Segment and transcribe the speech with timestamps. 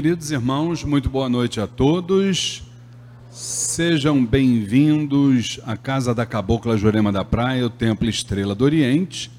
[0.00, 2.62] Queridos irmãos, muito boa noite a todos.
[3.30, 9.30] Sejam bem-vindos à Casa da Cabocla Jurema da Praia, o Templo Estrela do Oriente.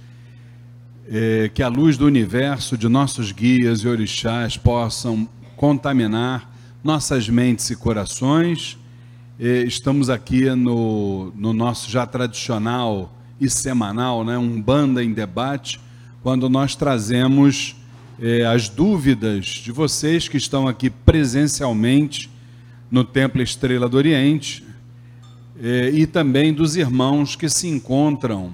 [1.10, 6.48] É, que a luz do universo de nossos guias e orixás possam contaminar
[6.84, 8.78] nossas mentes e corações.
[9.40, 15.82] É, estamos aqui no, no nosso já tradicional e semanal, né, um Banda em Debate,
[16.22, 17.76] quando nós trazemos
[18.22, 22.30] eh, as dúvidas de vocês que estão aqui presencialmente
[22.92, 24.64] no Templo Estrela do Oriente
[25.60, 28.54] eh, e também dos irmãos que se encontram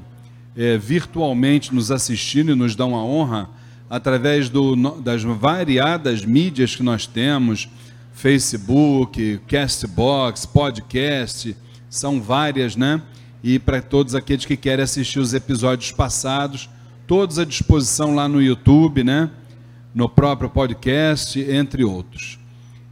[0.55, 3.49] eh, virtualmente nos assistindo e nos dão a honra
[3.89, 7.67] através do, das variadas mídias que nós temos,
[8.13, 11.55] Facebook, Castbox, podcast,
[11.89, 13.01] são várias, né?
[13.43, 16.69] E para todos aqueles que querem assistir os episódios passados,
[17.05, 19.29] todos à disposição lá no YouTube, né?
[19.97, 22.37] No próprio podcast, entre outros.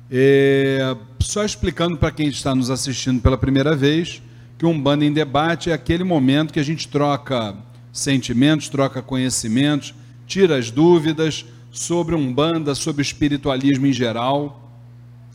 [0.10, 4.24] É, só explicando para quem está nos assistindo pela primeira vez,
[4.58, 7.56] que um bando em debate é aquele momento que a gente troca
[7.94, 9.94] sentimentos, troca conhecimentos,
[10.26, 14.74] tira as dúvidas sobre um banda, sobre espiritualismo em geral.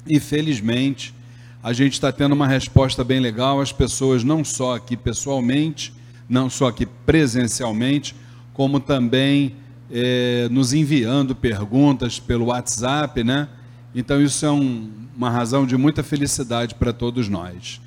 [0.09, 1.15] E felizmente
[1.63, 3.61] a gente está tendo uma resposta bem legal.
[3.61, 5.95] As pessoas, não só aqui pessoalmente,
[6.29, 8.17] não só aqui presencialmente,
[8.53, 9.55] como também
[9.91, 13.49] é, nos enviando perguntas pelo WhatsApp, né?
[13.95, 17.81] Então isso é um, uma razão de muita felicidade para todos nós.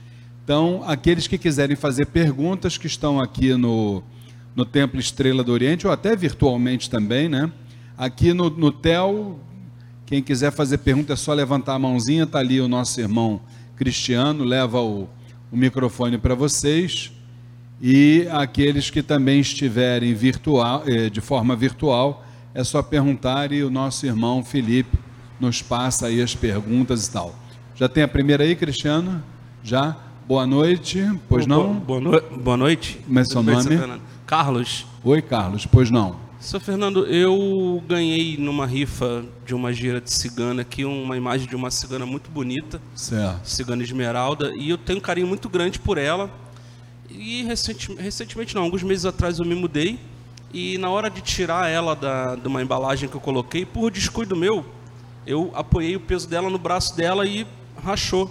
[0.44, 4.04] Então, aqueles que quiserem fazer perguntas que estão aqui no,
[4.54, 7.50] no Templo Estrela do Oriente, ou até virtualmente também, né?
[7.98, 9.40] Aqui no, no TEL,
[10.06, 13.40] quem quiser fazer pergunta é só levantar a mãozinha, está ali o nosso irmão
[13.78, 15.08] Cristiano, leva o,
[15.50, 17.12] o microfone para vocês
[17.82, 23.70] e aqueles que também estiverem virtual, eh, de forma virtual, é só perguntar e o
[23.70, 24.98] nosso irmão Felipe
[25.40, 27.36] nos passa aí as perguntas e tal.
[27.76, 29.24] Já tem a primeira aí, Cristiano?
[29.64, 29.98] Já?
[30.28, 31.74] Boa noite, pois não?
[31.74, 32.22] Boa, no...
[32.38, 33.00] boa noite.
[33.06, 34.02] Como é seu nome?
[34.26, 34.86] Carlos.
[35.04, 36.16] Oi, Carlos, pois não?
[36.40, 36.60] Sr.
[36.60, 41.72] Fernando, eu ganhei numa rifa de uma gira de cigana aqui uma imagem de uma
[41.72, 42.82] cigana muito bonita.
[42.96, 43.46] Certo.
[43.48, 46.30] Cigana Esmeralda, e eu tenho um carinho muito grande por ela.
[47.14, 50.00] E recentemente, não, alguns meses atrás eu me mudei
[50.54, 54.36] e na hora de tirar ela da, de uma embalagem que eu coloquei, por descuido
[54.36, 54.64] meu,
[55.26, 57.48] eu apoiei o peso dela no braço dela e
[57.84, 58.30] rachou.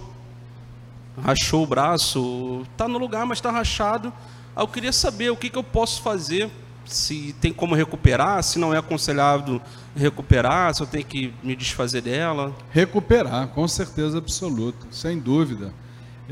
[1.21, 4.11] Rachou o braço, está no lugar, mas está rachado.
[4.55, 6.49] Eu queria saber o que, que eu posso fazer,
[6.85, 9.61] se tem como recuperar, se não é aconselhável
[9.95, 12.55] recuperar, se eu tenho que me desfazer dela.
[12.71, 15.73] Recuperar, com certeza absoluta, sem dúvida.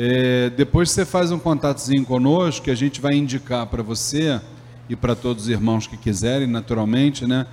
[0.03, 4.41] É, depois você faz um contatozinho conosco, que a gente vai indicar para você
[4.89, 7.45] e para todos os irmãos que quiserem, naturalmente, né?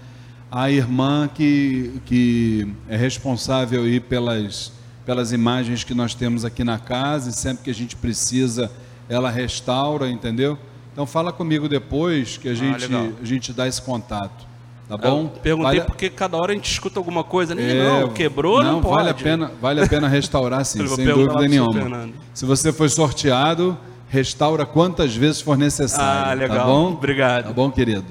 [0.51, 4.73] A irmã que, que é responsável aí pelas,
[5.05, 8.73] pelas imagens que nós temos aqui na casa, e sempre que a gente precisa,
[9.11, 10.59] ela restaura, entendeu?
[10.91, 12.87] Então fala comigo depois que a ah, gente,
[13.21, 14.48] a gente dá esse contato.
[14.89, 15.25] Tá bom?
[15.25, 15.81] Eu perguntei vale...
[15.83, 17.55] porque cada hora a gente escuta alguma coisa.
[17.55, 17.85] Nem, é...
[17.85, 18.97] Não, quebrou, não, não pode.
[18.97, 22.09] Vale a pena, vale a pena restaurar sim, sem dúvida nenhuma.
[22.33, 23.77] Se você foi sorteado,
[24.09, 26.23] restaura quantas vezes for necessário.
[26.23, 26.59] Ah, tá legal.
[26.59, 26.93] Tá bom?
[26.93, 27.45] Obrigado.
[27.45, 28.07] Tá bom, querido?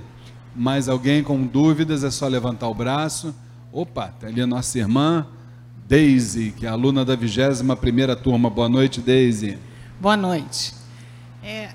[0.56, 3.34] Mais alguém com dúvidas, é só levantar o braço.
[3.72, 5.26] Opa, tá ali a nossa irmã
[5.88, 8.50] Daisy, que é aluna da 21 primeira turma.
[8.50, 9.58] Boa noite, Daisy.
[10.00, 10.74] Boa noite.
[11.44, 11.70] É,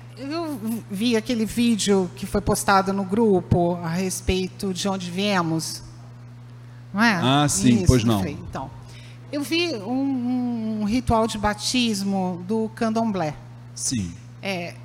[0.89, 5.83] vi aquele vídeo que foi postado no grupo a respeito de onde viemos.
[6.93, 7.19] Não é?
[7.21, 8.25] Ah, sim, Isso, pois não.
[8.25, 8.69] Então,
[9.31, 13.35] eu vi um, um, ritual de batismo do candomblé.
[13.73, 14.13] Sim.
[14.41, 14.75] É,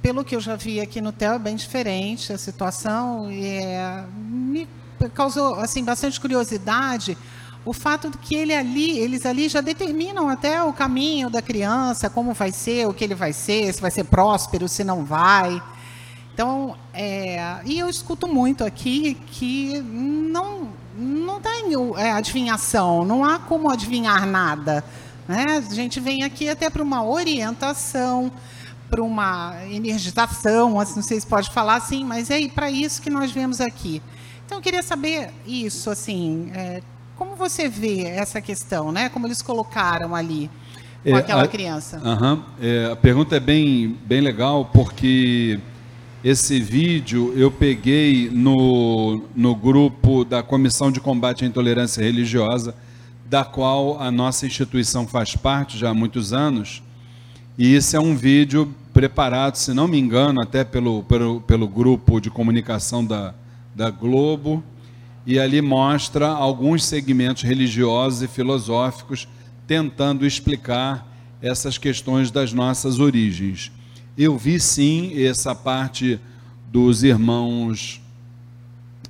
[0.00, 3.30] pelo que eu já vi aqui no TEL, é bem diferente a situação.
[3.30, 4.68] E é, me
[5.12, 7.18] causou assim, bastante curiosidade
[7.66, 12.08] o fato de que ele ali, eles ali já determinam até o caminho da criança,
[12.08, 15.60] como vai ser, o que ele vai ser, se vai ser próspero, se não vai.
[16.32, 23.38] Então, é, e eu escuto muito aqui que não não tem é, adivinhação, não há
[23.38, 24.82] como adivinhar nada.
[25.28, 25.44] Né?
[25.56, 28.30] A gente vem aqui até para uma orientação,
[28.88, 33.10] para uma energização, assim, não sei se pode falar assim, mas é para isso que
[33.10, 34.00] nós vemos aqui.
[34.46, 36.80] Então, eu queria saber isso, assim, é,
[37.16, 39.08] como você vê essa questão, né?
[39.08, 40.50] Como eles colocaram ali
[41.02, 41.98] com é, aquela a, criança?
[41.98, 45.58] Uh é, a pergunta é bem, bem legal porque
[46.22, 52.74] esse vídeo eu peguei no, no grupo da Comissão de Combate à Intolerância Religiosa,
[53.24, 56.82] da qual a nossa instituição faz parte já há muitos anos.
[57.56, 62.20] E esse é um vídeo preparado, se não me engano, até pelo, pelo, pelo grupo
[62.20, 63.34] de comunicação da,
[63.74, 64.62] da Globo
[65.26, 69.26] e ali mostra alguns segmentos religiosos e filosóficos
[69.66, 71.12] tentando explicar
[71.42, 73.72] essas questões das nossas origens.
[74.16, 76.20] Eu vi sim essa parte
[76.70, 78.00] dos irmãos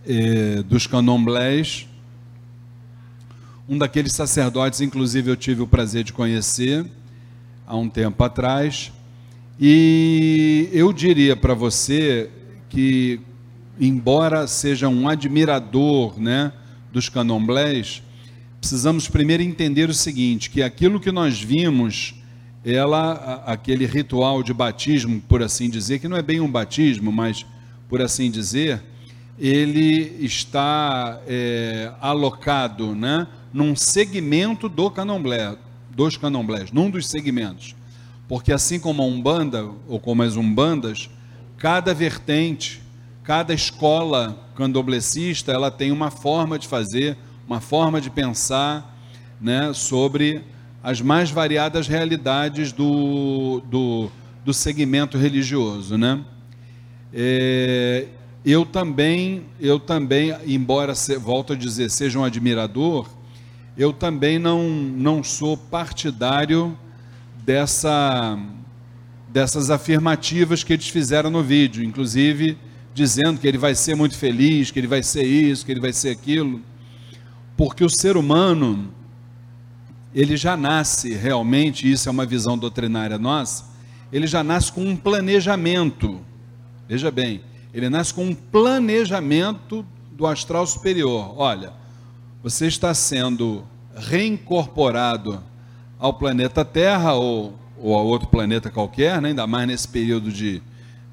[0.06, 1.86] eh, dos candomblés.
[3.68, 6.86] Um daqueles sacerdotes, inclusive, eu tive o prazer de conhecer
[7.66, 8.92] há um tempo atrás.
[9.60, 12.30] E eu diria para você
[12.68, 13.20] que,
[13.80, 16.52] embora seja um admirador né,
[16.92, 18.02] dos candomblés,
[18.60, 22.14] precisamos primeiro entender o seguinte, que aquilo que nós vimos,
[22.64, 27.44] ela, aquele ritual de batismo, por assim dizer, que não é bem um batismo, mas
[27.88, 28.82] por assim dizer,
[29.38, 35.56] ele está é, alocado né, num segmento do candomblé,
[35.94, 37.74] dos candomblés, num dos segmentos.
[38.28, 41.08] Porque assim como a Umbanda, ou como as Umbandas,
[41.56, 42.82] cada vertente,
[43.26, 48.96] cada escola candomblecista, ela tem uma forma de fazer, uma forma de pensar
[49.40, 50.44] né, sobre
[50.80, 54.08] as mais variadas realidades do, do,
[54.44, 55.98] do segmento religioso.
[55.98, 56.20] Né?
[57.12, 58.06] É,
[58.44, 63.08] eu também, eu também, embora, volto a dizer, seja um admirador,
[63.76, 66.78] eu também não, não sou partidário
[67.44, 68.38] dessa,
[69.28, 72.56] dessas afirmativas que eles fizeram no vídeo, inclusive
[72.96, 75.92] dizendo que ele vai ser muito feliz, que ele vai ser isso, que ele vai
[75.92, 76.62] ser aquilo,
[77.54, 78.90] porque o ser humano,
[80.14, 83.66] ele já nasce realmente, isso é uma visão doutrinária nossa,
[84.10, 86.22] ele já nasce com um planejamento,
[86.88, 87.42] veja bem,
[87.74, 91.34] ele nasce com um planejamento do astral superior.
[91.36, 91.74] Olha,
[92.42, 93.62] você está sendo
[93.94, 95.42] reincorporado
[95.98, 99.28] ao planeta Terra ou, ou a outro planeta qualquer, né?
[99.28, 100.62] ainda mais nesse período de,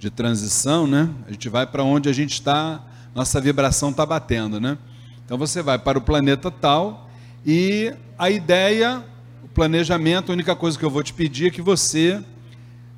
[0.03, 1.09] de transição, né?
[1.25, 2.83] A gente vai para onde a gente está,
[3.15, 4.77] nossa vibração está batendo, né?
[5.23, 7.09] Então você vai para o planeta tal
[7.45, 9.01] e a ideia,
[9.41, 12.21] o planejamento, a única coisa que eu vou te pedir é que você,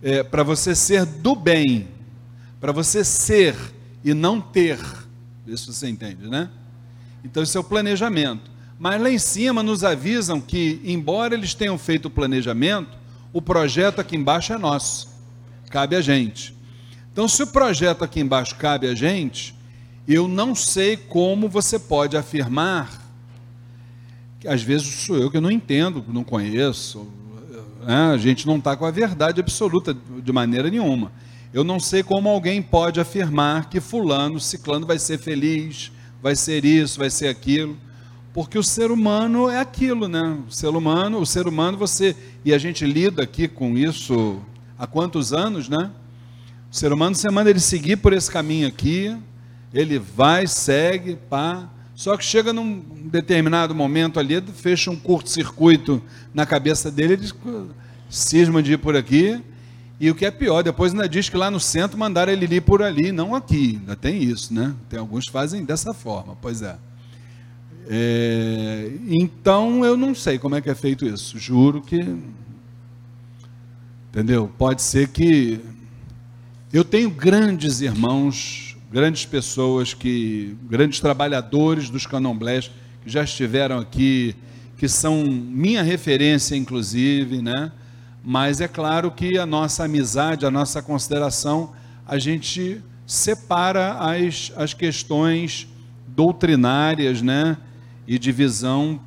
[0.01, 1.87] é, para você ser do bem,
[2.59, 3.55] para você ser
[4.03, 4.79] e não ter.
[5.45, 6.49] Isso você entende, né?
[7.23, 8.49] Então, esse é o planejamento.
[8.79, 12.97] Mas lá em cima nos avisam que, embora eles tenham feito o planejamento,
[13.31, 15.07] o projeto aqui embaixo é nosso,
[15.69, 16.54] cabe a gente.
[17.15, 19.55] Então, se o projeto aqui embaixo cabe a gente,
[20.05, 22.91] eu não sei como você pode afirmar,
[24.37, 27.07] que às vezes sou eu que não entendo, não conheço,
[27.85, 28.11] né?
[28.13, 31.09] a gente não está com a verdade absoluta de maneira nenhuma.
[31.53, 36.65] Eu não sei como alguém pode afirmar que fulano, ciclano vai ser feliz, vai ser
[36.65, 37.77] isso, vai ser aquilo,
[38.33, 40.37] porque o ser humano é aquilo, né?
[40.49, 42.13] O ser humano, o ser humano você
[42.43, 44.37] e a gente lida aqui com isso
[44.77, 45.91] há quantos anos, né?
[46.75, 49.17] O ser humano você manda ele seguir por esse caminho aqui,
[49.73, 56.45] ele vai, segue, pá, só que chega num determinado momento ali, fecha um curto-circuito na
[56.45, 57.31] cabeça dele, ele
[58.09, 59.41] cisma de ir por aqui
[60.01, 62.59] e o que é pior, depois ainda diz que lá no centro mandaram ele ir
[62.59, 63.77] por ali, não aqui.
[63.79, 64.75] Ainda tem isso, né?
[64.89, 66.75] Tem alguns que fazem dessa forma, pois é.
[67.87, 68.91] é.
[69.07, 71.39] Então eu não sei como é que é feito isso.
[71.39, 72.05] Juro que.
[74.09, 74.51] Entendeu?
[74.57, 75.61] Pode ser que.
[76.75, 80.57] Eu tenho grandes irmãos, grandes pessoas que.
[80.63, 82.69] grandes trabalhadores dos candomblés
[83.01, 84.35] que já estiveram aqui,
[84.77, 87.71] que são minha referência, inclusive, né?
[88.21, 91.71] mas é claro que a nossa amizade, a nossa consideração,
[92.05, 95.69] a gente separa as, as questões
[96.09, 97.55] doutrinárias, né,
[98.05, 98.99] e de visão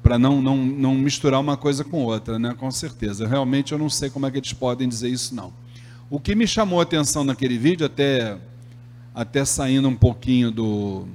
[0.00, 3.26] para não, não, não misturar uma coisa com outra, né, com certeza.
[3.26, 5.60] Realmente eu não sei como é que eles podem dizer isso, não.
[6.12, 8.36] O que me chamou a atenção naquele vídeo, até,
[9.14, 11.08] até saindo um pouquinho do,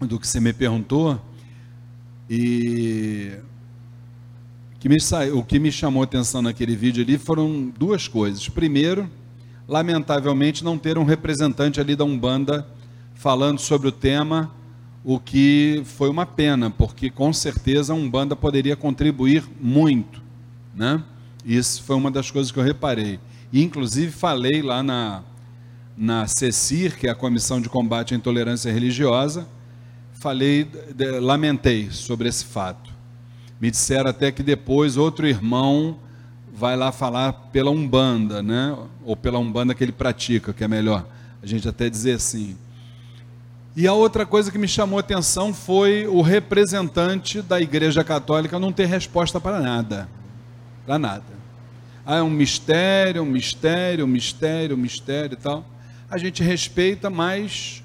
[0.00, 1.20] do que você me perguntou,
[2.26, 3.32] e
[4.78, 4.96] que me
[5.34, 8.48] o que me chamou a atenção naquele vídeo ali foram duas coisas.
[8.48, 9.06] Primeiro,
[9.68, 12.66] lamentavelmente, não ter um representante ali da Umbanda
[13.12, 14.50] falando sobre o tema,
[15.04, 20.22] o que foi uma pena, porque com certeza a Umbanda poderia contribuir muito.
[20.74, 21.04] Né?
[21.44, 23.20] Isso foi uma das coisas que eu reparei.
[23.52, 25.22] E, inclusive, falei lá na,
[25.96, 29.48] na CECIR, que é a Comissão de Combate à Intolerância Religiosa,
[30.12, 30.68] falei,
[31.20, 32.90] lamentei sobre esse fato.
[33.60, 35.98] Me disseram até que depois outro irmão
[36.52, 38.76] vai lá falar pela Umbanda, né?
[39.04, 41.06] Ou pela Umbanda que ele pratica, que é melhor
[41.42, 42.56] a gente até dizer assim.
[43.74, 48.58] E a outra coisa que me chamou a atenção foi o representante da Igreja Católica
[48.58, 50.08] não ter resposta para nada.
[50.84, 51.39] Para nada.
[52.04, 55.66] Ah, é um mistério, um mistério, um mistério, um mistério e tal.
[56.10, 57.82] A gente respeita, mas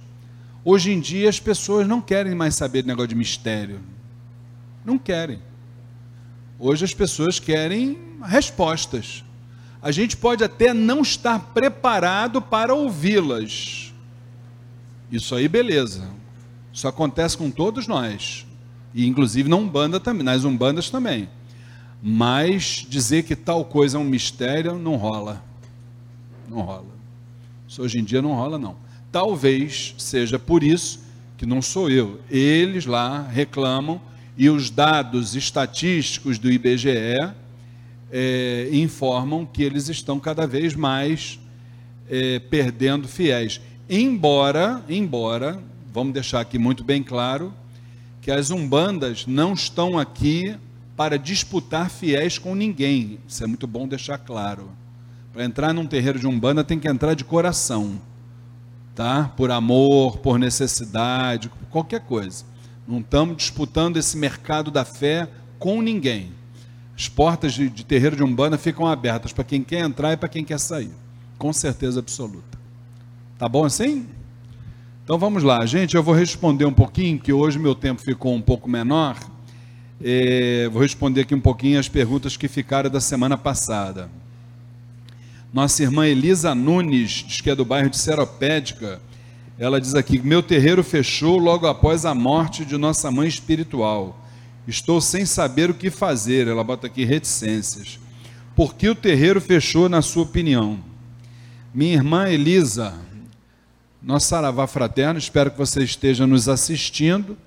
[0.67, 3.79] Hoje em dia as pessoas não querem mais saber de negócio de mistério.
[4.84, 5.39] Não querem.
[6.57, 9.24] Hoje as pessoas querem respostas.
[9.79, 13.93] A gente pode até não estar preparado para ouvi-las.
[15.12, 16.10] Isso aí, beleza.
[16.74, 18.48] Isso acontece com todos nós.
[18.91, 21.29] E inclusive na Umbanda também, nas Umbandas também.
[22.02, 25.44] Mas dizer que tal coisa é um mistério não rola.
[26.48, 26.96] Não rola.
[27.68, 28.75] Isso hoje em dia não rola, não.
[29.12, 31.04] Talvez seja por isso
[31.38, 32.20] que não sou eu.
[32.30, 34.00] Eles lá reclamam
[34.38, 37.34] e os dados estatísticos do IBGE
[38.12, 41.40] é, informam que eles estão cada vez mais
[42.10, 43.62] é, perdendo fiéis.
[43.90, 45.62] Embora, embora,
[45.94, 47.54] vamos deixar aqui muito bem claro,
[48.22, 50.56] que as umbandas não estão aqui
[50.96, 53.20] para disputar fiéis com ninguém.
[53.28, 54.70] Isso é muito bom deixar claro.
[55.34, 58.00] Para entrar num terreiro de umbanda tem que entrar de coração,
[58.94, 59.34] tá?
[59.36, 62.46] Por amor, por necessidade, qualquer coisa.
[62.88, 65.28] Não estamos disputando esse mercado da fé
[65.60, 66.32] com ninguém.
[66.98, 70.30] As portas de, de terreiro de Umbanda ficam abertas para quem quer entrar e para
[70.30, 70.92] quem quer sair.
[71.38, 72.58] Com certeza absoluta.
[73.38, 74.08] Tá bom assim?
[75.04, 75.96] Então vamos lá, gente.
[75.96, 79.18] Eu vou responder um pouquinho, que hoje meu tempo ficou um pouco menor.
[80.04, 84.10] É, vou responder aqui um pouquinho as perguntas que ficaram da semana passada.
[85.54, 89.00] Nossa irmã Elisa Nunes, diz que é do bairro de Seropédica,
[89.58, 94.22] ela diz aqui: Meu terreiro fechou logo após a morte de nossa mãe espiritual.
[94.68, 96.48] Estou sem saber o que fazer.
[96.48, 98.00] Ela bota aqui reticências.
[98.56, 100.80] Por que o terreiro fechou, na sua opinião?
[101.74, 102.94] Minha irmã Elisa,
[104.02, 107.38] nosso saravá fraterno, espero que você esteja nos assistindo.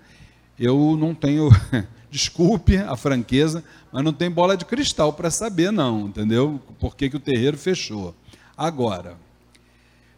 [0.59, 1.49] Eu não tenho,
[2.11, 3.62] desculpe a franqueza,
[3.93, 6.61] mas não tem bola de cristal para saber, não, entendeu?
[6.79, 8.15] Por que, que o terreiro fechou.
[8.57, 9.17] Agora,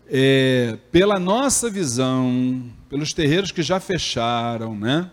[0.08, 5.10] é, pela nossa visão, pelos terreiros que já fecharam, né?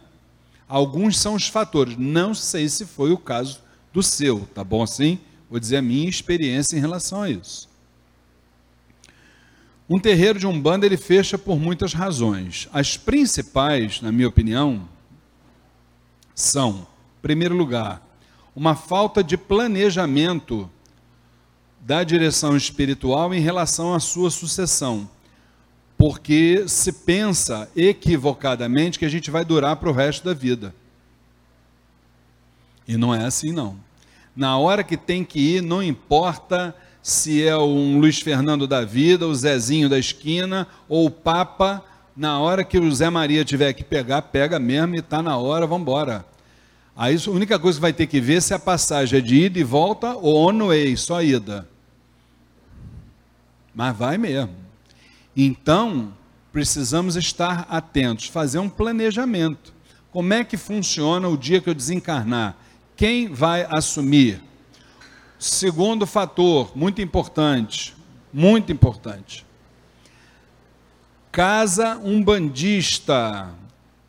[0.67, 1.95] Alguns são os fatores.
[1.97, 3.59] Não sei se foi o caso
[3.93, 5.19] do seu, tá bom assim?
[5.49, 7.69] Vou dizer a minha experiência em relação a isso.
[9.89, 12.67] Um terreiro de umbanda ele fecha por muitas razões.
[12.73, 14.87] As principais, na minha opinião,
[16.37, 16.85] são,
[17.17, 17.99] em primeiro lugar,
[18.55, 20.69] uma falta de planejamento
[21.81, 25.09] da direção espiritual em relação à sua sucessão.
[25.97, 30.75] Porque se pensa equivocadamente que a gente vai durar para o resto da vida.
[32.87, 33.75] E não é assim, não.
[34.35, 39.25] Na hora que tem que ir, não importa se é um Luiz Fernando da vida,
[39.25, 41.83] o Zezinho da esquina, ou o Papa,
[42.17, 45.67] na hora que o Zé Maria tiver que pegar, pega mesmo e está na hora,
[45.67, 46.25] vamos embora.
[46.95, 49.35] Aí a única coisa que vai ter que ver é se a passagem é de
[49.35, 51.69] ida e volta ou on way, só ida.
[53.75, 54.55] Mas vai mesmo.
[55.35, 56.11] Então,
[56.51, 59.71] precisamos estar atentos, fazer um planejamento.
[60.11, 62.57] Como é que funciona o dia que eu desencarnar?
[62.95, 64.41] Quem vai assumir?
[65.37, 67.95] Segundo fator, muito importante,
[68.33, 69.46] muito importante.
[71.37, 73.53] Casa um bandista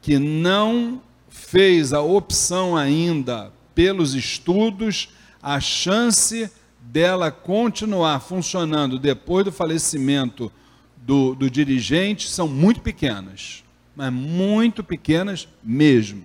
[0.00, 5.10] que não fez a opção ainda pelos estudos,
[5.42, 10.50] a chance dela continuar funcionando depois do falecimento
[10.96, 13.62] do, do dirigente são muito pequenas,
[13.94, 16.24] mas muito pequenas mesmo.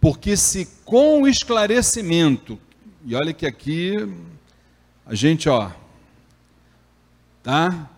[0.00, 2.58] Porque se com o esclarecimento,
[3.06, 3.94] e olha que aqui
[5.06, 5.70] a gente, ó,
[7.40, 7.88] tá?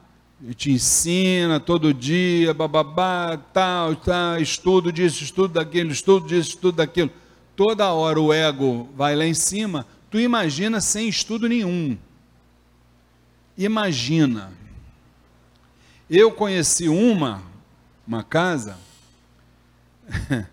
[0.42, 6.76] A gente ensina todo dia, bababá, tal, tal, estudo disso, estudo daquilo, estudo disso, estudo
[6.76, 7.10] daquilo.
[7.54, 11.96] Toda hora o ego vai lá em cima, Tu imagina sem estudo nenhum.
[13.56, 14.52] Imagina.
[16.08, 17.40] Eu conheci uma,
[18.04, 18.76] uma casa,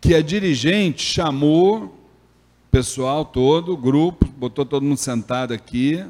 [0.00, 1.92] que a dirigente chamou o
[2.72, 6.04] pessoal todo, o grupo, botou todo mundo sentado aqui,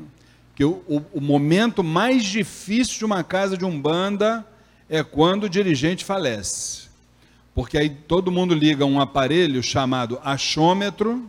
[0.61, 4.47] que o, o, momento mais difícil de uma casa de umbanda
[4.90, 6.90] é quando o dirigente falece.
[7.55, 11.26] Porque aí todo mundo liga um aparelho chamado achômetro,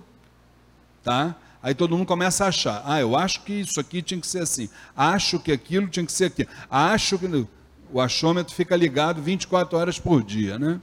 [1.02, 1.34] tá?
[1.64, 2.84] Aí todo mundo começa a achar.
[2.86, 4.68] Ah, eu acho que isso aqui tinha que ser assim.
[4.94, 6.46] Acho que aquilo tinha que ser aqui.
[6.70, 7.48] Acho que
[7.90, 10.82] o achômetro fica ligado 24 horas por dia, né?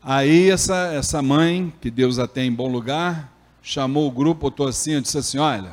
[0.00, 4.68] Aí essa essa mãe, que Deus a tem em bom lugar, chamou o grupo, botou
[4.68, 5.72] assim, disse assim: "Olha,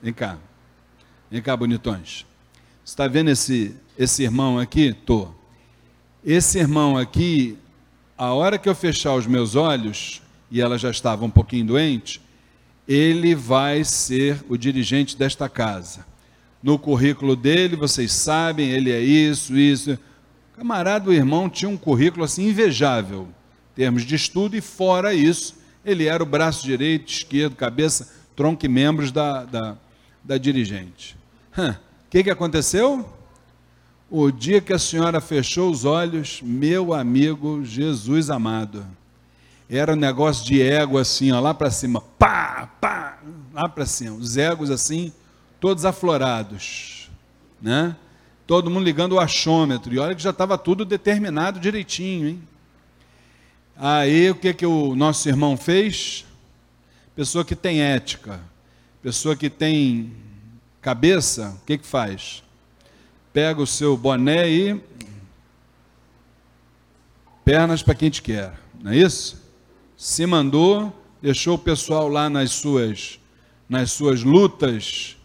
[0.00, 0.38] vem cá.
[1.32, 2.26] Vem cá, bonitões.
[2.84, 4.92] Você está vendo esse esse irmão aqui?
[4.92, 5.28] Tô.
[6.22, 7.56] Esse irmão aqui,
[8.18, 10.20] a hora que eu fechar os meus olhos,
[10.50, 12.20] e ela já estava um pouquinho doente,
[12.86, 16.04] ele vai ser o dirigente desta casa.
[16.62, 19.98] No currículo dele, vocês sabem, ele é isso, isso.
[20.54, 23.26] Camarada, o irmão tinha um currículo assim invejável,
[23.72, 28.66] em termos de estudo, e fora isso, ele era o braço direito, esquerdo, cabeça, tronco
[28.66, 29.78] e membros da, da,
[30.22, 31.21] da dirigente.
[31.56, 33.08] O que, que aconteceu?
[34.10, 38.86] O dia que a senhora fechou os olhos, meu amigo Jesus amado,
[39.68, 43.18] era um negócio de ego assim, ó, lá para cima, pá, pá,
[43.52, 45.12] lá para cima, os egos assim,
[45.60, 47.10] todos aflorados,
[47.60, 47.96] né?
[48.46, 52.42] Todo mundo ligando o achômetro, e olha que já estava tudo determinado direitinho, hein?
[53.76, 56.26] Aí o que, que o nosso irmão fez?
[57.16, 58.40] Pessoa que tem ética,
[59.02, 60.12] pessoa que tem
[60.82, 62.42] cabeça, o que, que faz?
[63.32, 64.80] Pega o seu boné e.
[67.42, 69.42] Pernas para quem te quer, não é isso?
[69.96, 73.18] Se mandou, deixou o pessoal lá nas suas,
[73.68, 75.16] nas suas lutas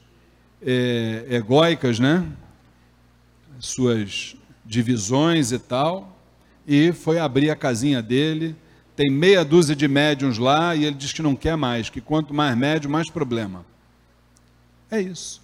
[0.62, 2.26] é, egóicas, né?
[3.60, 4.36] Suas
[4.66, 6.18] divisões e tal
[6.68, 8.54] e foi abrir a casinha dele.
[8.94, 12.34] Tem meia dúzia de médiums lá e ele diz que não quer mais, que quanto
[12.34, 13.66] mais médium, mais problema.
[14.92, 15.42] É isso.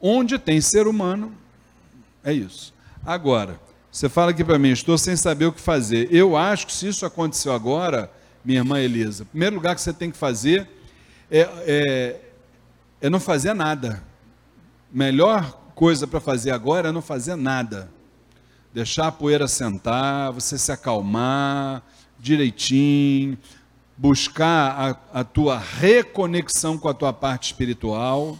[0.00, 1.34] Onde tem ser humano,
[2.24, 2.72] é isso.
[3.04, 6.08] Agora, você fala aqui para mim, estou sem saber o que fazer.
[6.12, 8.10] Eu acho que se isso aconteceu agora,
[8.44, 10.68] minha irmã Elisa, primeiro lugar que você tem que fazer
[11.30, 12.20] é, é,
[13.02, 14.02] é não fazer nada.
[14.92, 17.90] Melhor coisa para fazer agora é não fazer nada
[18.72, 21.82] deixar a poeira sentar, você se acalmar
[22.18, 23.36] direitinho,
[23.96, 28.38] buscar a, a tua reconexão com a tua parte espiritual,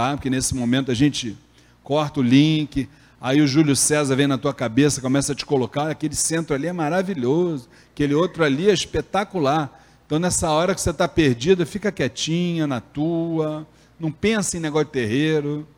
[0.00, 0.16] tá?
[0.16, 1.36] Porque nesse momento a gente
[1.84, 2.88] corta o link,
[3.20, 6.66] aí o Júlio César vem na tua cabeça, começa a te colocar, aquele centro ali
[6.66, 9.78] é maravilhoso, aquele outro ali é espetacular.
[10.06, 13.66] Então nessa hora que você está perdida, fica quietinha na tua,
[13.98, 15.68] não pensa em negócio de terreiro.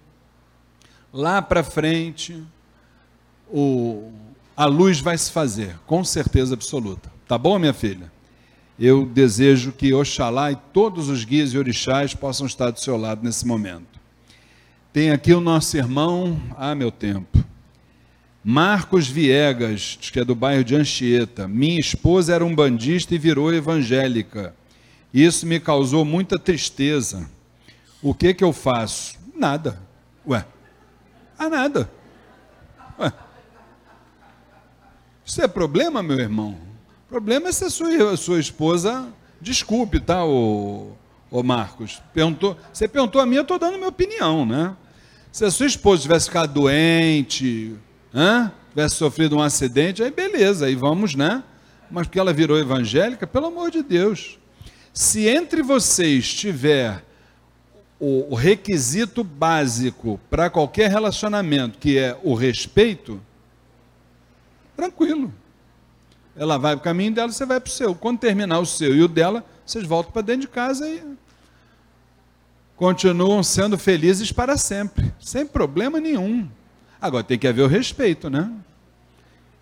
[1.12, 2.40] Lá para frente,
[3.48, 4.08] o,
[4.56, 7.10] a luz vai se fazer, com certeza absoluta.
[7.26, 8.10] Tá bom, minha filha?
[8.78, 13.24] Eu desejo que Oxalá e todos os guias e orixás possam estar do seu lado
[13.24, 14.01] nesse momento.
[14.92, 17.42] Tem aqui o nosso irmão, ah, meu tempo,
[18.44, 21.48] Marcos Viegas, que é do bairro de Anchieta.
[21.48, 24.54] Minha esposa era um bandista e virou evangélica.
[25.12, 27.26] Isso me causou muita tristeza.
[28.02, 29.18] O que que eu faço?
[29.34, 29.80] Nada.
[30.26, 30.44] Ué,
[31.38, 31.90] ah, nada.
[32.98, 33.10] Ué.
[35.24, 36.58] Isso é problema, meu irmão?
[37.06, 39.08] O problema é se a sua, a sua esposa.
[39.40, 40.92] Desculpe, tá, ô,
[41.32, 42.00] ô Marcos?
[42.14, 44.76] Perguntou, você perguntou a mim, eu estou dando minha opinião, né?
[45.32, 47.74] Se a sua esposa tivesse ficado doente,
[48.70, 51.42] tivesse sofrido um acidente, aí beleza, aí vamos, né?
[51.90, 54.38] Mas porque ela virou evangélica, pelo amor de Deus.
[54.92, 57.02] Se entre vocês tiver
[57.98, 63.20] o requisito básico para qualquer relacionamento, que é o respeito,
[64.76, 65.32] Tranquilo.
[66.34, 67.94] Ela vai para o caminho dela, você vai para o seu.
[67.94, 71.02] Quando terminar o seu e o dela, vocês voltam para dentro de casa e
[72.76, 76.46] continuam sendo felizes para sempre, sem problema nenhum.
[77.00, 78.52] Agora tem que haver o respeito, né?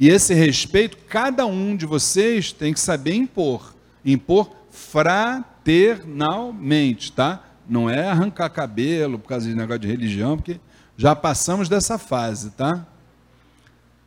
[0.00, 3.72] E esse respeito, cada um de vocês tem que saber impor.
[4.04, 7.44] Impor fraternalmente, tá?
[7.68, 10.58] Não é arrancar cabelo por causa de negócio de religião, porque
[10.96, 12.84] já passamos dessa fase, tá?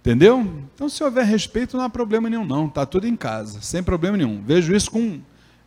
[0.01, 0.65] Entendeu?
[0.75, 2.65] Então, se houver respeito, não há problema nenhum, não.
[2.65, 4.43] Está tudo em casa, sem problema nenhum.
[4.45, 5.21] Vejo isso, com,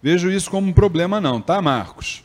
[0.06, 2.22] vejo isso como um problema, não, tá, Marcos?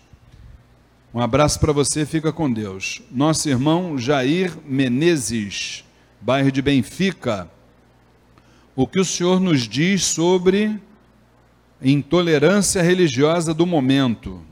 [1.11, 3.01] Um abraço para você, fica com Deus.
[3.11, 5.83] Nosso irmão Jair Menezes,
[6.21, 7.49] bairro de Benfica.
[8.75, 10.79] O que o senhor nos diz sobre
[11.81, 14.43] intolerância religiosa do momento?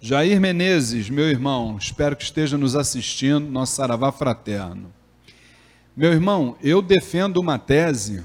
[0.00, 4.90] Jair Menezes, meu irmão, espero que esteja nos assistindo, nosso saravá fraterno.
[5.94, 8.24] Meu irmão, eu defendo uma tese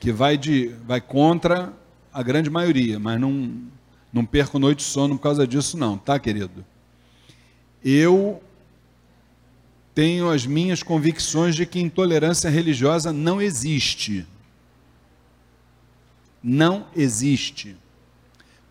[0.00, 1.74] que vai, de, vai contra
[2.12, 3.52] a grande maioria, mas não,
[4.12, 6.64] não perco noite de sono por causa disso, não, tá, querido?
[7.84, 8.42] Eu
[9.94, 14.26] tenho as minhas convicções de que intolerância religiosa não existe.
[16.42, 17.76] Não existe.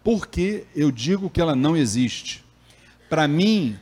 [0.04, 2.44] Por que eu digo que ela não existe?
[3.10, 3.78] Para mim,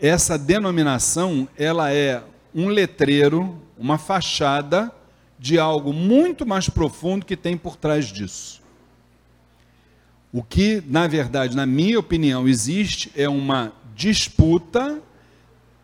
[0.00, 2.22] essa denominação, ela é
[2.54, 4.92] um letreiro, uma fachada
[5.38, 8.60] de algo muito mais profundo que tem por trás disso.
[10.32, 15.00] O que, na verdade, na minha opinião, existe é uma disputa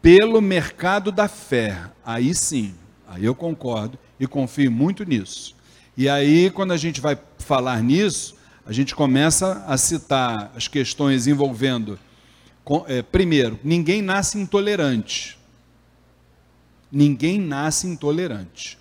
[0.02, 1.90] pelo mercado da fé.
[2.04, 2.74] Aí sim,
[3.08, 5.56] aí eu concordo e confio muito nisso.
[5.96, 8.34] E aí, quando a gente vai falar nisso,
[8.66, 11.98] a gente começa a citar as questões envolvendo,
[12.86, 15.38] é, primeiro, ninguém nasce intolerante.
[16.90, 18.78] Ninguém nasce intolerante.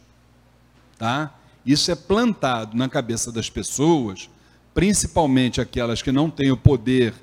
[1.03, 1.35] Tá?
[1.65, 4.29] Isso é plantado na cabeça das pessoas,
[4.73, 7.13] principalmente aquelas que não têm o poder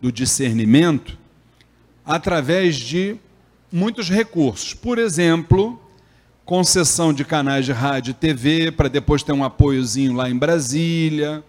[0.00, 1.18] do discernimento,
[2.04, 3.16] através de
[3.72, 4.74] muitos recursos.
[4.74, 5.76] Por exemplo,
[6.44, 11.42] concessão de canais de rádio e TV, para depois ter um apoiozinho lá em Brasília,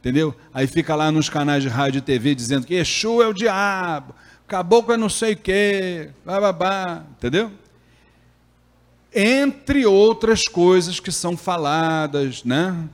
[0.00, 0.34] entendeu?
[0.52, 4.14] Aí fica lá nos canais de rádio e TV dizendo que Exu é o diabo,
[4.46, 7.50] caboclo é não sei o quê, babá, entendeu?
[9.14, 12.88] Entre outras coisas que são faladas, né?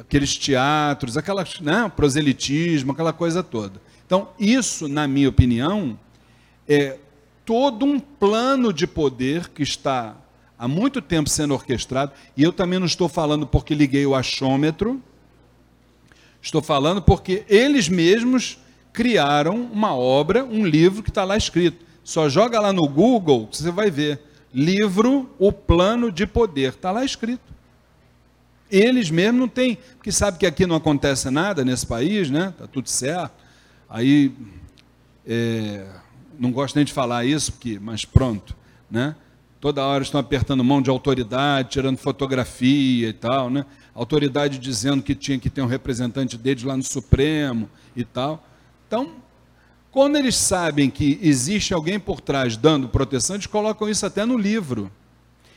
[0.00, 1.90] Aqueles teatros, aquelas, né?
[1.94, 3.80] proselitismo, aquela coisa toda.
[4.04, 5.98] Então, isso, na minha opinião,
[6.66, 6.98] é
[7.44, 10.16] todo um plano de poder que está
[10.58, 15.00] há muito tempo sendo orquestrado, e eu também não estou falando porque liguei o achômetro,
[16.42, 18.58] estou falando porque eles mesmos
[18.92, 21.86] criaram uma obra, um livro que está lá escrito.
[22.02, 24.20] Só joga lá no Google, você vai ver.
[24.52, 26.70] Livro O Plano de Poder.
[26.70, 27.58] Está lá escrito.
[28.70, 32.48] Eles mesmos não têm, porque sabe que aqui não acontece nada nesse país, né?
[32.50, 33.32] Está tudo certo.
[33.88, 34.32] Aí,
[35.26, 35.86] é,
[36.38, 38.54] não gosto nem de falar isso, porque, mas pronto,
[38.90, 39.16] né?
[39.60, 43.64] Toda hora estão apertando mão de autoridade, tirando fotografia e tal, né?
[43.94, 48.46] Autoridade dizendo que tinha que ter um representante deles lá no Supremo e tal.
[48.86, 49.16] Então,
[49.90, 54.36] quando eles sabem que existe alguém por trás dando proteção, eles colocam isso até no
[54.36, 54.90] livro.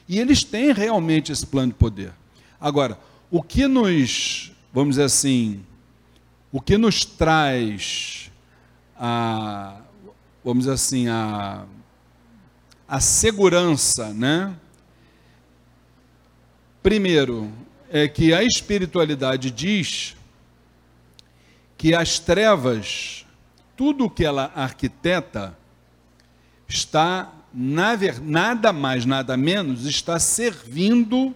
[0.08, 2.13] E eles têm realmente esse plano de poder.
[2.60, 2.98] Agora,
[3.30, 5.63] o que nos, vamos dizer assim,
[6.52, 8.32] o que nos traz
[8.98, 9.78] a,
[10.44, 11.65] vamos dizer assim, a
[12.91, 14.54] a segurança, né?
[16.84, 17.50] Primeiro,
[17.89, 20.13] é que a espiritualidade diz
[21.78, 23.26] que as trevas,
[23.76, 25.58] tudo que ela arquiteta,
[26.68, 31.36] está, nada mais, nada menos, está servindo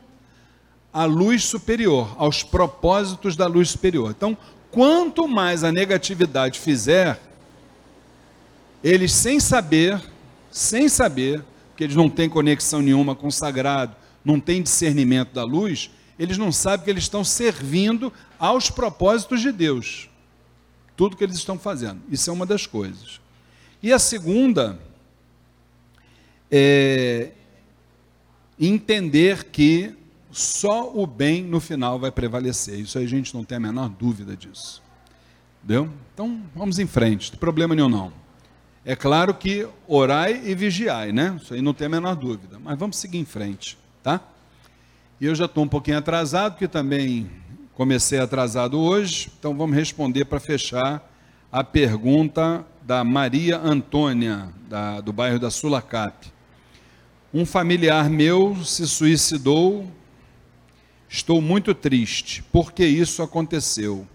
[0.93, 4.11] à luz superior, aos propósitos da luz superior.
[4.15, 4.37] Então,
[4.71, 7.19] quanto mais a negatividade fizer,
[8.83, 10.01] eles sem saber
[10.55, 11.43] sem saber,
[11.75, 13.93] que eles não têm conexão nenhuma com o sagrado,
[14.23, 19.51] não têm discernimento da luz, eles não sabem que eles estão servindo aos propósitos de
[19.51, 20.09] Deus.
[20.95, 22.01] Tudo que eles estão fazendo.
[22.09, 23.19] Isso é uma das coisas.
[23.81, 24.79] E a segunda
[26.49, 27.31] é
[28.59, 29.95] entender que
[30.31, 32.79] só o bem no final vai prevalecer.
[32.79, 34.81] Isso aí a gente não tem a menor dúvida disso.
[35.63, 35.89] Entendeu?
[36.13, 37.31] Então, vamos em frente.
[37.31, 38.13] Não problema nenhum não.
[38.83, 41.39] É claro que orai e vigiai, né?
[41.41, 42.59] Isso aí não tem a menor dúvida.
[42.59, 44.21] Mas vamos seguir em frente, tá?
[45.19, 47.29] E eu já estou um pouquinho atrasado, porque também
[47.75, 51.11] comecei atrasado hoje, então vamos responder para fechar
[51.51, 56.25] a pergunta da Maria Antônia, da, do bairro da Sulacap.
[57.33, 59.91] Um familiar meu se suicidou,
[61.09, 64.07] estou muito triste, porque isso aconteceu.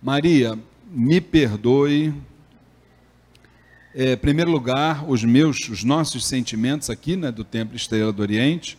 [0.00, 0.56] Maria,
[0.88, 2.14] me perdoe,
[3.96, 8.22] é, em primeiro lugar, os meus, os nossos sentimentos aqui, né, do Templo Estrela do
[8.22, 8.78] Oriente,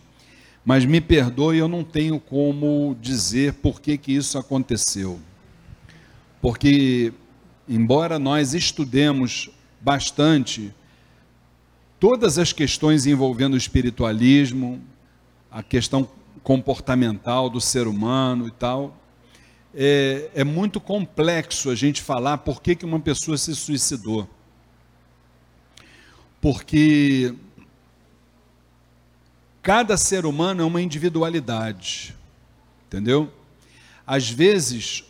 [0.66, 5.20] mas me perdoe, eu não tenho como dizer por que, que isso aconteceu.
[6.42, 7.14] Porque,
[7.68, 9.50] embora nós estudemos
[9.82, 10.74] bastante
[12.00, 14.82] todas as questões envolvendo o espiritualismo,
[15.52, 16.08] a questão
[16.44, 18.98] comportamental do ser humano e tal,
[19.76, 24.28] é, é muito complexo a gente falar por que, que uma pessoa se suicidou
[26.44, 27.34] porque
[29.64, 32.14] cada ser humano é uma individualidade,
[32.86, 33.32] entendeu?
[34.06, 35.06] Às vezes,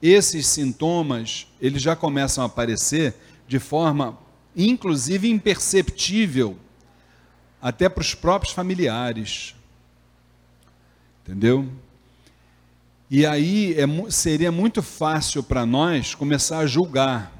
[0.00, 3.16] esses sintomas, eles já começam a aparecer
[3.48, 4.16] de forma,
[4.56, 6.56] inclusive, imperceptível,
[7.60, 9.56] até para os próprios familiares,
[11.24, 11.68] entendeu?
[13.10, 17.32] E aí é, seria muito fácil para nós começar a julgar,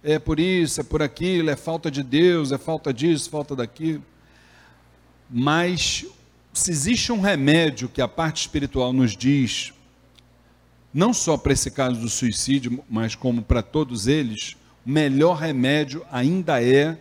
[0.00, 4.02] é por isso, é por aquilo, é falta de Deus, é falta disso, falta daquilo.
[5.36, 6.06] Mas
[6.52, 9.72] se existe um remédio que a parte espiritual nos diz,
[10.92, 16.06] não só para esse caso do suicídio, mas como para todos eles, o melhor remédio
[16.12, 16.96] ainda é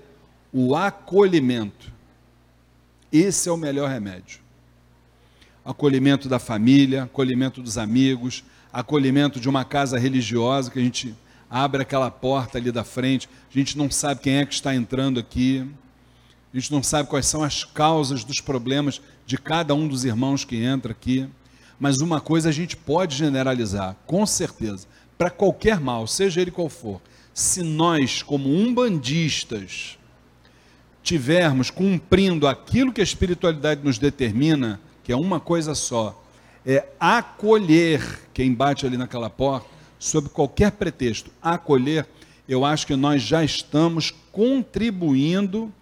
[0.52, 1.94] o acolhimento.
[3.12, 4.40] Esse é o melhor remédio.
[5.64, 8.44] Acolhimento da família, acolhimento dos amigos,
[8.74, 11.16] acolhimento de uma casa religiosa que a gente
[11.48, 15.20] abre aquela porta ali da frente, a gente não sabe quem é que está entrando
[15.20, 15.70] aqui,
[16.54, 20.46] a gente não sabe quais são as causas dos problemas de cada um dos irmãos
[20.46, 21.28] que entra aqui,
[21.80, 24.88] mas uma coisa a gente pode generalizar, com certeza,
[25.18, 27.02] para qualquer mal, seja ele qual for,
[27.34, 29.98] se nós, como umbandistas,
[31.02, 36.24] tivermos cumprindo aquilo que a espiritualidade nos determina, que é uma coisa só,
[36.64, 42.08] é acolher quem bate ali naquela porta, sob qualquer pretexto, acolher,
[42.48, 45.74] eu acho que nós já estamos contribuindo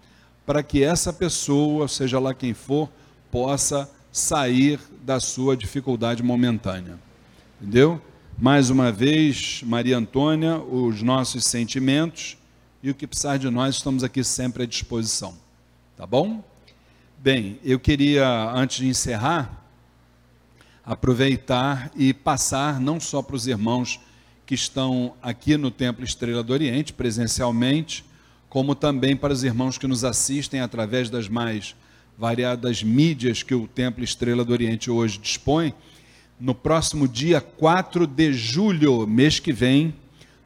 [0.44, 2.88] para que essa pessoa, seja lá quem for,
[3.30, 6.98] possa sair da sua dificuldade momentânea.
[7.60, 8.00] Entendeu?
[8.38, 12.36] Mais uma vez, Maria Antônia, os nossos sentimentos
[12.82, 15.34] e o que precisar de nós, estamos aqui sempre à disposição.
[15.96, 16.42] Tá bom?
[17.18, 19.64] Bem, eu queria, antes de encerrar,
[20.84, 24.00] aproveitar e passar não só para os irmãos
[24.44, 28.04] que estão aqui no Templo Estrela do Oriente, presencialmente,
[28.52, 31.74] como também para os irmãos que nos assistem através das mais
[32.18, 35.72] variadas mídias que o Templo Estrela do Oriente hoje dispõe.
[36.38, 39.94] No próximo dia 4 de julho, mês que vem,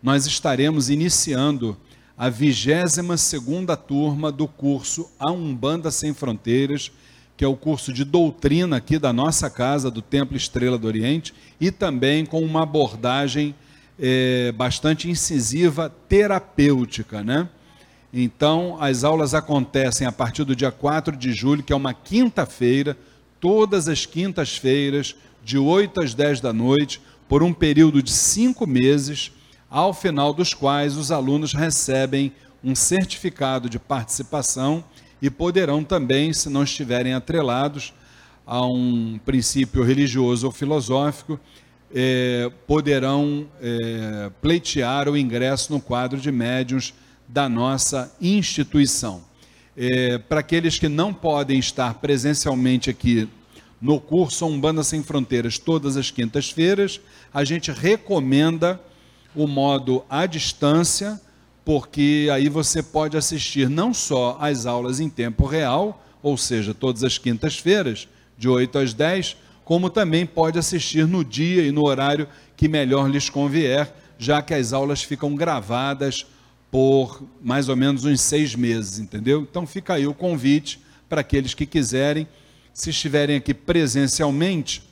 [0.00, 1.76] nós estaremos iniciando
[2.16, 6.92] a 22 segunda turma do curso A Umbanda Sem Fronteiras,
[7.36, 11.34] que é o curso de doutrina aqui da nossa casa, do Templo Estrela do Oriente,
[11.60, 13.52] e também com uma abordagem
[13.98, 17.48] é, bastante incisiva, terapêutica, né?
[18.12, 22.96] Então, as aulas acontecem a partir do dia 4 de julho, que é uma quinta-feira,
[23.40, 25.14] todas as quintas-feiras,
[25.44, 29.32] de 8 às 10 da noite, por um período de cinco meses,
[29.70, 34.82] ao final dos quais os alunos recebem um certificado de participação
[35.20, 37.92] e poderão também, se não estiverem atrelados
[38.46, 41.38] a um princípio religioso ou filosófico,
[41.94, 46.94] é, poderão é, pleitear o ingresso no quadro de médiuns
[47.28, 49.22] da nossa instituição.
[49.76, 53.28] É, Para aqueles que não podem estar presencialmente aqui
[53.80, 57.00] no curso Umbanda Sem Fronteiras todas as quintas-feiras,
[57.32, 58.80] a gente recomenda
[59.34, 61.20] o modo à distância,
[61.64, 67.04] porque aí você pode assistir não só às aulas em tempo real, ou seja, todas
[67.04, 68.08] as quintas-feiras,
[68.38, 73.10] de 8 às 10, como também pode assistir no dia e no horário que melhor
[73.10, 76.26] lhes convier, já que as aulas ficam gravadas
[76.70, 79.46] por mais ou menos uns seis meses, entendeu?
[79.48, 82.26] Então fica aí o convite para aqueles que quiserem,
[82.72, 84.82] se estiverem aqui presencialmente,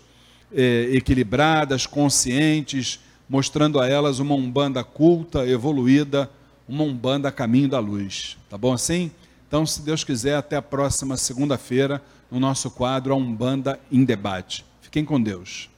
[0.52, 6.30] eh, equilibradas, conscientes, mostrando a elas uma umbanda culta, evoluída,
[6.68, 8.38] uma umbanda caminho da luz.
[8.50, 9.12] Tá bom assim?
[9.48, 14.66] Então, se Deus quiser, até a próxima segunda-feira, no nosso quadro A Umbanda em Debate.
[14.82, 15.70] Fiquem com Deus.